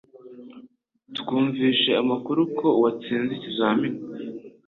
[1.17, 3.99] Twumvise amakuru ko watsinze ikizamini.